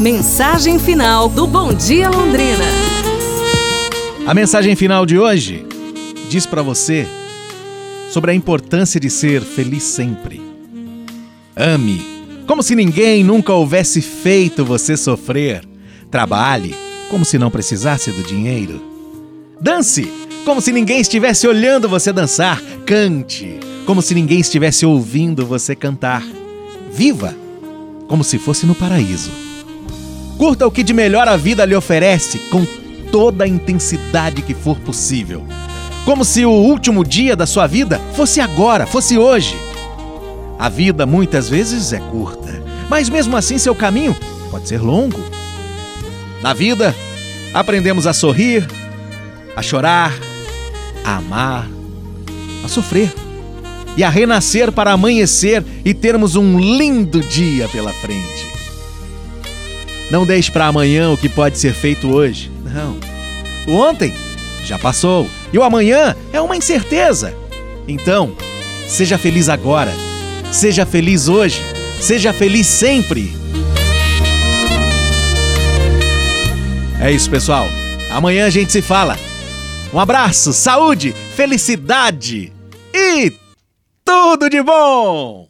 [0.00, 2.64] Mensagem final do Bom Dia Londrina.
[4.24, 5.66] A mensagem final de hoje
[6.30, 7.04] diz para você
[8.08, 10.40] sobre a importância de ser feliz sempre.
[11.56, 12.00] Ame,
[12.46, 15.64] como se ninguém nunca houvesse feito você sofrer.
[16.12, 16.76] Trabalhe,
[17.10, 18.80] como se não precisasse do dinheiro.
[19.60, 20.08] Dance,
[20.44, 22.62] como se ninguém estivesse olhando você dançar.
[22.86, 26.22] Cante, como se ninguém estivesse ouvindo você cantar.
[26.92, 27.34] Viva,
[28.06, 29.47] como se fosse no paraíso.
[30.38, 32.64] Curta o que de melhor a vida lhe oferece com
[33.10, 35.44] toda a intensidade que for possível.
[36.04, 39.56] Como se o último dia da sua vida fosse agora, fosse hoje.
[40.56, 44.16] A vida muitas vezes é curta, mas mesmo assim seu caminho
[44.48, 45.20] pode ser longo.
[46.40, 46.94] Na vida,
[47.52, 48.64] aprendemos a sorrir,
[49.56, 50.16] a chorar,
[51.04, 51.68] a amar,
[52.64, 53.12] a sofrer
[53.96, 58.57] e a renascer para amanhecer e termos um lindo dia pela frente.
[60.10, 62.50] Não deixe para amanhã o que pode ser feito hoje.
[62.64, 62.98] Não.
[63.66, 64.14] O ontem
[64.64, 67.34] já passou e o amanhã é uma incerteza.
[67.86, 68.34] Então,
[68.86, 69.92] seja feliz agora.
[70.50, 71.62] Seja feliz hoje.
[72.00, 73.32] Seja feliz sempre.
[77.00, 77.66] É isso, pessoal.
[78.10, 79.16] Amanhã a gente se fala.
[79.92, 82.52] Um abraço, saúde, felicidade
[82.92, 83.32] e
[84.04, 85.48] tudo de bom!